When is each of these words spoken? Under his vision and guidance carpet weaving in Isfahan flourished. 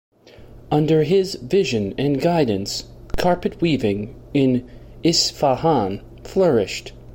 Under 0.71 1.03
his 1.03 1.35
vision 1.35 1.93
and 1.95 2.19
guidance 2.19 2.85
carpet 3.17 3.61
weaving 3.61 4.15
in 4.33 4.67
Isfahan 5.03 6.01
flourished. 6.23 6.91